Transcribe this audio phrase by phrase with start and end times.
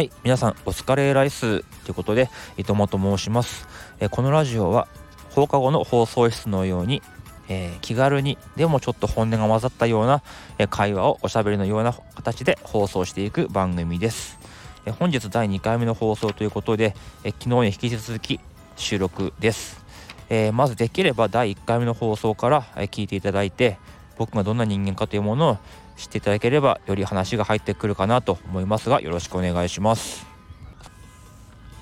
[0.00, 3.68] はい、皆さんお疲れライスということで、伊藤と申します。
[4.00, 4.88] えこのラジオは
[5.28, 7.02] 放課後の放送室のように、
[7.50, 10.22] えー、気軽にでもちょっと本音が混ざったような、
[10.56, 14.38] え会話をおしゃべりのような形で放送していく番組です。
[14.86, 18.40] え本日第2回目の放送ということで、え昨日に引き続き
[18.76, 19.84] 収録です。
[20.30, 23.76] えー、まずできれば第1回目の放送から、え聞いていただいて
[24.20, 25.58] 僕がどんな人間かというものを
[25.96, 30.26] 知っていただければより話が入ってくるかなと思いますがよろしくお願いします。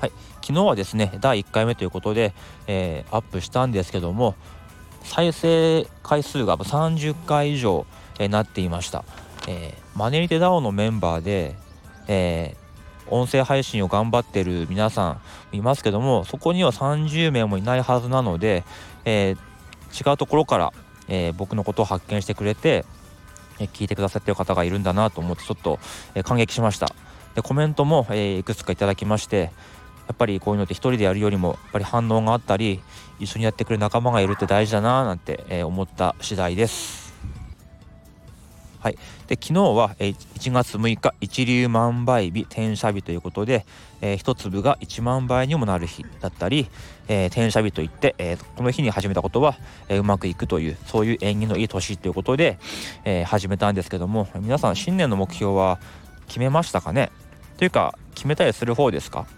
[0.00, 2.32] はい、昨日はですね第1回目ということで、
[2.66, 4.34] えー、アップしたんですけども
[5.02, 7.84] 再生回数が30回以上、
[8.18, 9.04] え、なっていました、
[9.46, 11.54] えー、マネリテダオのメンバーで、
[12.08, 12.56] え
[13.08, 15.20] 音声配信を頑張ってる皆さ
[15.52, 18.64] んいますけどもそこには30名もいないはずなので、
[19.04, 19.36] え
[19.92, 20.72] 違うところから、
[21.08, 22.84] え僕のことを発見してくれて
[23.58, 25.78] え聞いてくださってる方がいるんだなと思ってちょっと、
[26.14, 26.88] え感激しました。
[27.34, 29.50] でコメントも、えいくつかいただきまして
[30.08, 32.82] やっぱりこういうのって1人でやるよりもやっぱり反応があったり
[33.18, 37.01] 一緒にやってくれる仲間がいるって大事だななんて、え思った次第です。
[38.82, 43.64] はい、で昨日は、1月6日一粒万倍日転写日ということで、
[44.00, 46.66] えー、1粒が1万倍にもなる日だったり、
[47.06, 49.56] えー、転写日といって、えー、この日に始めたことは、
[49.88, 52.58] えうまくいくというそういう縁起のいい年ということで、
[53.04, 55.78] え始めたんですけども皆さん新年の目標は
[56.26, 57.12] 決めましたかね？
[57.58, 59.28] というか決めたりする方ですか？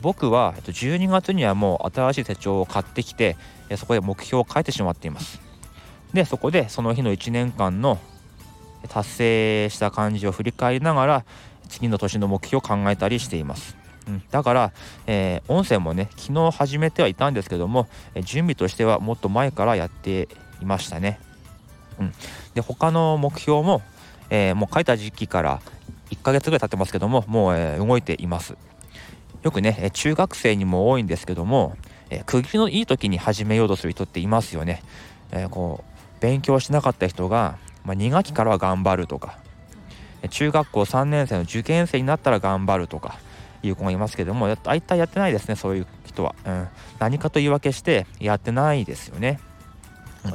[0.00, 3.36] 僕は12月にはもう新しい手帳を買ってきて
[3.76, 5.38] そこで目標を変えてしまっています。
[6.14, 7.98] でそこでその日の1年間の
[8.88, 11.24] 達成した感じを振り返りながら
[11.68, 13.76] 次の年の目標を考えたりしています。
[14.06, 14.72] うん、だから、
[15.06, 20.28] えー、音声もね昨日始めてはいたんですけども、え準備としてはもっと前からやって
[20.62, 21.20] いましたね。
[22.00, 22.12] うん、
[22.54, 23.82] で他の目標も、
[24.30, 25.60] えー、もう書いた時期から
[26.10, 28.56] 1ヶ月ぐらい経ってますけどももう、えー、動いています。
[29.42, 31.76] よくね中学生にも多いんですけども、
[32.10, 34.82] え、区切りのいい時に始めようとする人っていますよね。
[35.32, 39.38] え、こう勉強しなかった人がまあ、2学期からは頑張るとか
[40.30, 43.18] 中学校3年生の受験生になったら頑張るとか
[43.62, 49.40] いう子がいますけども大体やってないですねそういう人は、うん、何かと言い訳してやってないですよね。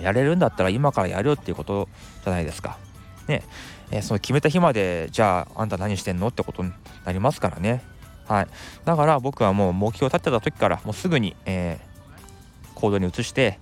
[0.02, 1.90] やれるんだったら今からやるっていうこと
[2.24, 2.78] じゃないですか。
[3.28, 3.44] ね。
[3.92, 6.72] えー、その決めた日までじゃああんた何してんのってことに
[7.06, 7.84] なりますからね。
[8.28, 8.47] はい。
[8.86, 13.59] だから僕はもう目標を立てた時からもうすぐに、えー、行動に移して、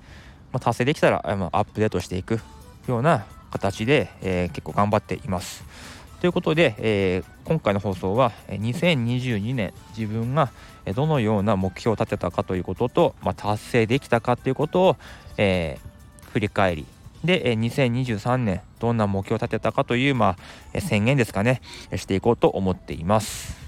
[0.53, 2.39] まあ、達成できたら、まあ、アップデートしていく
[2.87, 5.63] ような形で、えー、結構頑張っています。
[6.21, 10.51] ということで、えー、今回の放送は2022年自分が
[10.95, 14.97] どのような目標を立てたかということと、まあ、達成できたかということを、
[15.37, 16.85] えー、振り返り
[17.23, 20.37] で2023年どんな目標を立てたかという、ま
[20.75, 21.61] あ、宣言ですかね
[21.95, 23.59] していこうと思っています。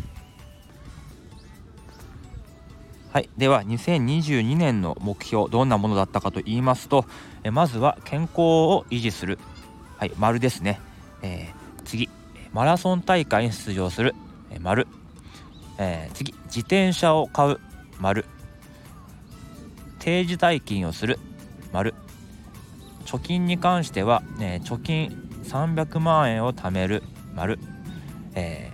[3.12, 7.06] はい、では2022年の目標どんなものだったかと言いますと
[7.52, 9.38] まずは健康を維持する
[9.98, 10.80] はい、丸ですね。
[11.22, 12.10] えー、次、
[12.52, 14.16] マラソン大会に出場する、
[14.52, 14.88] えー、丸。
[15.78, 17.60] えー、次、自転車を買う、
[18.00, 18.26] 丸。
[20.00, 21.20] 定時代金をする、
[21.72, 21.94] 丸。
[23.06, 27.04] 貯金に関しては、え貯金300万円を貯める、
[27.36, 27.60] 丸。
[28.36, 28.72] え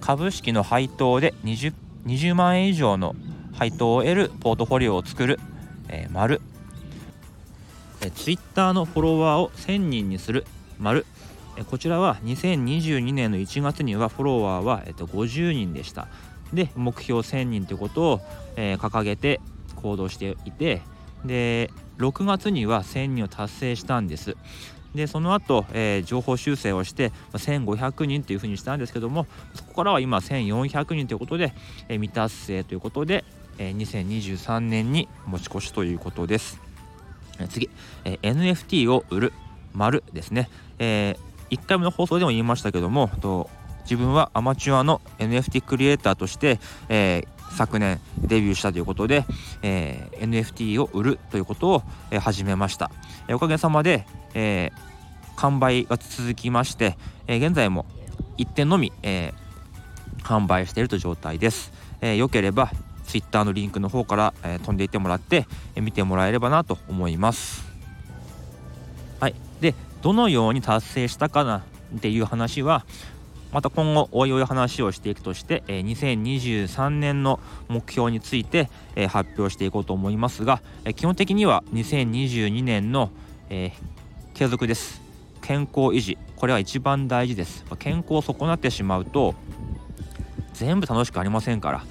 [0.00, 1.72] 株式の配当で 20,
[2.04, 3.14] 20万円以上の
[3.54, 5.40] 配当を得るポートフォリオを作る、
[5.88, 6.40] えー、丸。
[8.04, 10.44] え Twitter のフォロワーを1000人にする、
[10.78, 11.06] 丸。
[11.70, 16.08] こちらは2022年の1月にはフォロワーは、えっと、50人でした。
[16.52, 18.20] で目標1000人ということを、
[18.56, 19.40] えー、掲げて
[19.76, 20.82] 行動していて
[21.24, 24.36] で6月には1000人を達成したんです。
[24.94, 31.52] でその後、えー、情報修正をして1500人というふうにしたんですけどもそこからは今1400人ということで、
[31.88, 33.24] えー、未達成ということで、
[33.58, 36.60] えー、2023年に持ち越しということです、
[37.48, 37.70] 次、
[38.04, 39.32] え NFT を売る
[39.74, 43.50] 丸ですね、えー、1回目の放送でも言いましたけどもと
[43.82, 46.58] 自分はアマチュアの NFT クリエイターとして、
[46.88, 49.24] えー、昨年デビューしたということで、
[49.62, 52.90] えー、NFT を売るということを、え、始めました、
[53.28, 54.72] えおかげさまで、え
[55.36, 56.96] 完売が続きまして、
[57.26, 57.84] え現在も
[58.38, 59.34] 1点のみ、え
[60.22, 61.70] 販売しているという状態です、
[62.00, 62.70] えよければ
[63.14, 65.46] Twitter のリンクの方から、え飛んでいってもらって、
[65.76, 67.64] え見てもらえればなと思います。
[69.20, 69.34] はい。
[69.60, 71.58] でどのように達成したかな
[71.96, 72.84] っていう話は
[73.52, 77.38] また今後おいおい話をしていくとして、え2023年の
[77.68, 83.10] 目標について、え発表していこうと思いますが、え基本的には2022年の、
[83.48, 83.70] え
[84.34, 85.00] 継続です。
[85.40, 86.18] 健康維持。
[86.34, 87.64] これは一番大事です。
[87.78, 89.36] 健康を損なってしまうと
[90.52, 91.84] 全部楽しくありませんから。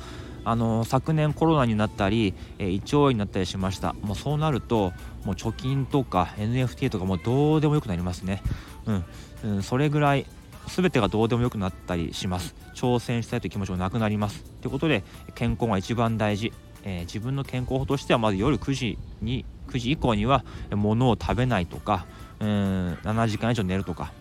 [0.45, 3.93] あの昨年コロナになったり、え、胃腸炎になったりしました。
[4.01, 4.91] もうそうなると
[5.23, 8.41] もう貯金とか NFT とかもうどうでもよくなりますね。
[8.85, 9.05] うん、
[9.43, 10.25] うん、それぐらい
[10.67, 12.55] 全てがどうでもよくなったりします。
[12.73, 14.43] 挑戦したいという気持ちもなくなります。
[14.61, 15.03] ということで
[15.35, 16.51] 健康が一番大事、
[16.83, 22.05] えー、自分の健康法としてはまず夜9時に9時以降には物を食べないとか
[22.39, 24.11] うん7時間以上寝るとか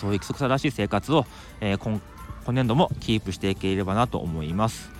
[0.00, 1.26] そういう規則正しい生活を、
[1.60, 2.00] えー、今
[2.44, 4.93] 今年度もキープしていければなと思います。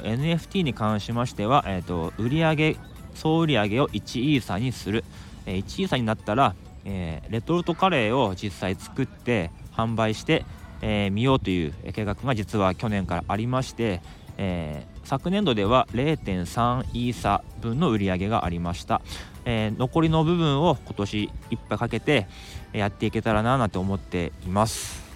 [0.00, 2.76] と NFT に関しましては、えーと、売上
[3.14, 5.04] 総売上を1イーサにする、
[5.46, 6.54] えー、1イーサになったら、
[6.84, 10.44] えー、レトルトカレーを実際作って販売して、
[10.82, 14.02] えー、見ようという計画が実は去年からありまして、
[14.36, 19.00] えー、昨年度では0.3イーサ分の売り上げがありました、
[19.46, 22.26] えー、残りの部分を今年いっぱいかけて
[22.72, 25.06] やっていけたらななんて思っています。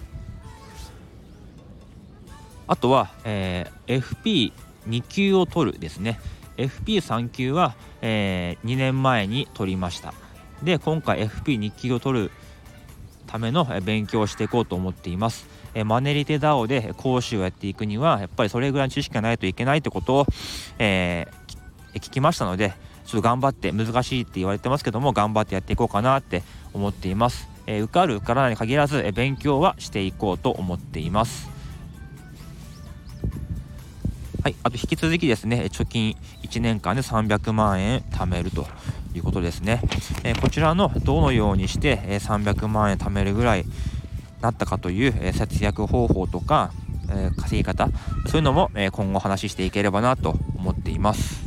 [2.67, 4.01] あとは、えー、
[4.87, 6.19] 2級を取るですね
[6.57, 10.13] FP3 級は、えー、2年前に取りました
[10.63, 12.31] で今回 FP2 級を取る
[13.31, 15.47] ための勉強をしていこうと思っています。
[15.73, 20.25] えマネリテ DAO で講師をやっていくにはやっぱりそれぐらいの知識がないといけないってことを、
[20.79, 22.73] えー、聞きましたので
[23.05, 26.43] ちょっと頑張って難しいって言われてますけども頑張ってやっていこうかなって
[26.73, 27.47] 思っています。
[27.67, 31.49] えー、受かる受からないに限らず、え勉強はしていこうと思っています。
[34.43, 38.65] はい、あと引き続きですね貯金1年間で300万円貯めると
[39.13, 39.81] いうことですね、
[40.23, 43.65] え、こちらのどのようにして、え300万円貯めるぐらい
[44.41, 46.71] なったかという、え節約方法とか、
[47.09, 47.89] え稼ぎ方
[48.27, 51.40] そういうのも、え今後話ししていければなと思っています。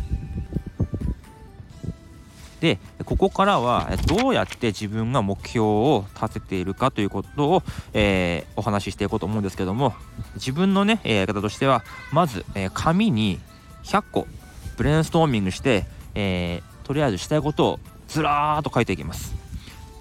[2.65, 7.63] でここからはどうやって自分が目標を立てているかということを、
[7.93, 9.93] えー、お話ししていこうと思うんですけども
[10.37, 13.39] 自分のねやり方としてはまず、えー、紙に
[13.83, 14.27] 100個
[14.79, 15.85] ブレインストーミングして、
[16.15, 19.35] えー、とりあえずしたいことをずらーっと書いていきます。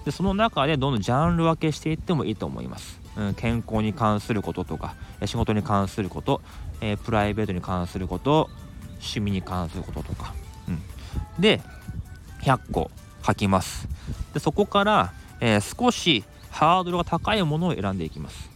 [0.06, 4.96] でその中でどんどんジャンル分けしていってもいいと思います、うん、健康に関することとか
[5.26, 6.42] 仕事に関すること、
[6.82, 8.50] えー、プライベートに関すること
[8.96, 10.34] 趣味に関することとか、
[10.68, 10.82] うん、
[11.42, 11.62] で
[12.44, 12.92] 100個
[13.26, 13.88] 書きます。
[14.34, 18.50] でそこから、えー、少しハードルが高いものを選んでいきます。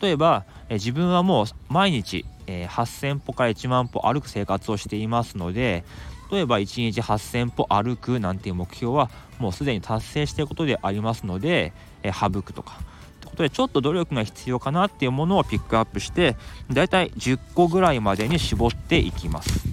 [0.00, 5.84] 例えば、えー、自分はもう毎日、えー、8000歩から1万歩歩く生活をしていますので
[6.30, 12.80] 例えば1日8000歩歩くなんていう目標はもうすでに達成していることでありますので、えー、省くとか。
[12.80, 16.36] ってことでちょっと努力が必要かなっていうものをピックアップして
[16.70, 19.68] だいたい10個ぐらいまでに絞っていきます。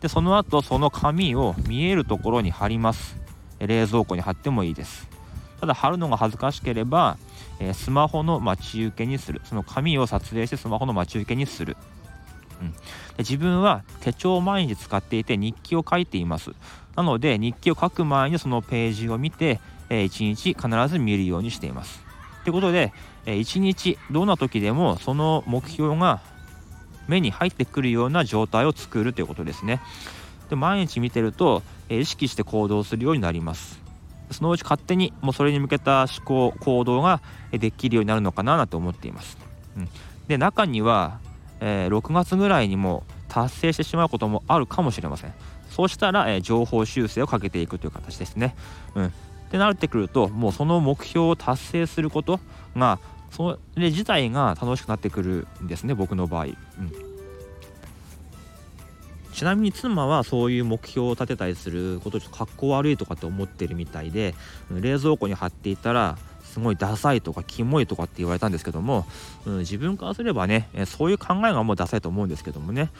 [0.00, 3.16] でその後その紙を見えるところに貼ります。
[3.58, 5.08] 冷蔵庫に貼ってもいいです。
[5.60, 7.18] ただ貼るのが恥ずかしければ、
[7.58, 9.42] えー、スマホの待ち受けにする。
[9.44, 11.76] その紙を撮影してスマホの待ち受けにする。
[12.62, 12.78] うん、で
[13.18, 16.52] 自分は手帳を毎日使っていて日記を書いています。
[16.96, 19.60] なので日記を書く前にそのページを見て、
[19.90, 22.02] えー、1日必ず見るようにしています。
[22.44, 22.94] ということで、
[23.26, 26.20] えー、1日どんな時でもその目標が
[27.10, 29.80] 目に入ってくるような状態を作るということですね。
[30.48, 33.78] で毎日見てると、えー、意識して行動するようになります。
[34.30, 37.20] そのうち勝手にもうそれに向けた思考行動が
[37.50, 39.36] できるようになるのかななんて思っています、
[39.76, 39.88] うん、
[40.28, 41.18] で中には
[41.60, 45.34] えー、6月ぐらいにも達成してしまうこともあるかもしれません。
[45.70, 48.56] そうしたら、えー、情報修正をかけていくという形ですね。
[48.94, 49.06] うん。
[49.06, 49.10] っ
[49.50, 52.40] てなってくるともうその目標を達成すること
[52.76, 52.98] が
[53.30, 56.54] それ自体が楽しくなってくるんですね僕の場合、うん、
[59.32, 64.34] ちなみに妻はそういう目標を立てたりすることちょっとかっこ悪いとかって思ってるみたいで
[64.70, 69.06] 冷蔵庫に貼っていたらすごいダサいとかキモいとかって言われたんですけども、
[69.46, 72.90] うん、自分からすればねそういう考えがもうダサいと思うんですけどもね。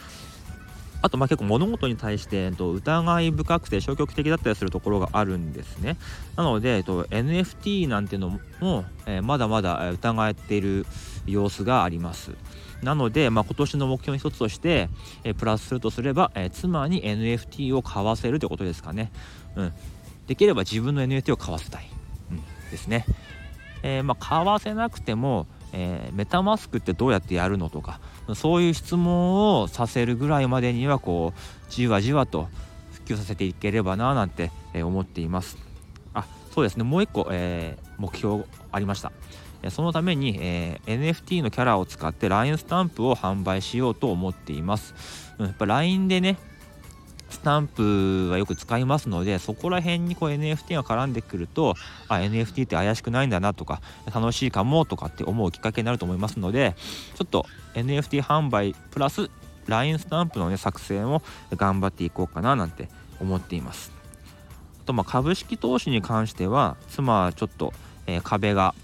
[1.03, 5.97] あとまあ結構物事に対して、えっと、疑い深くて消極的だったりするところがあるんですね。
[6.37, 10.87] なので、えっと、NFT なんていうのも、えー、まだまだ疑っている
[11.27, 12.33] 様子があります。
[12.83, 14.89] なので、まあ、今年の目標の一つとして、
[15.25, 19.13] えー、プラスするとすれば、えー、妻に NFT を買わせるということですかね。
[19.57, 19.73] うん。
[20.27, 21.89] できれば自分の NFT を買わせたい。
[22.31, 22.43] うん。
[22.71, 23.05] ですね。
[23.83, 28.01] えー、まあ、買わせなくても、えー、メタマスクってどうやってやるのとか
[28.35, 32.49] そういう質問をさせるぐらいまでにはこうじわじわと
[32.93, 35.59] 普及させていければななんて、思っています。
[36.15, 36.85] あそうですね。
[36.85, 39.11] もう一個、えー、目標ありました。
[39.69, 44.95] そのために、えー NFT のキャラを使って LINE スタンプを販売しようと思っています、
[45.39, 46.39] うん、やっぱ LINE でね
[47.31, 51.75] スタンプはよく使いますのでそこら辺にこう NFT が絡んでくると
[52.09, 53.81] あ NFT って怪しくないんだなとか
[54.15, 56.75] 楽しいかもとかって思うきっかけになると思いますので
[57.15, 59.31] ちょっと NFT 販売プラス
[59.67, 61.23] LINE スタンプのね作成も
[61.55, 62.89] 頑張っていこうかななんて
[63.21, 63.93] 思っています。
[64.83, 67.73] あとま株式投資に関しては妻はちょっと、
[68.07, 68.75] え、壁が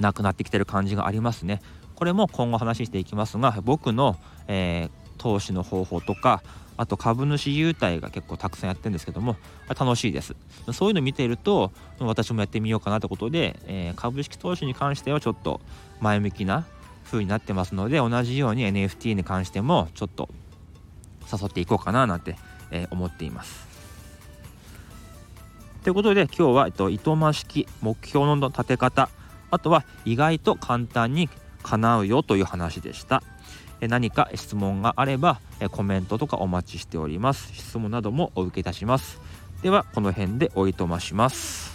[0.00, 1.60] なくなってきてる感じがありますね。
[1.94, 4.16] これも今後話していきますが僕の、
[4.48, 6.42] えー、投資の方法とか
[6.78, 9.36] あと株主優待が結構たくさんやってるんですけども
[9.68, 10.34] 楽しいです
[10.72, 15.60] そういうの見ていると私もやってみようかなってことで、えー、株式投資に関してはちょっと
[16.00, 16.66] 前向きな
[17.04, 20.30] 風になってますので同じように NFT に関してもちょっと
[21.30, 22.36] 誘っていこうかななんて、
[22.70, 23.68] えー、思っています
[25.84, 29.10] ということで今日は、えっと、糸満式目標の立て方
[29.50, 31.28] あとは意外と簡単に
[31.62, 33.22] 叶うよという話でした。
[33.88, 37.52] 何か質問があればコメントとかお待ちしております。
[37.54, 39.20] 質問などもお受けいたします。
[39.62, 41.69] ではこの辺でおいとまします。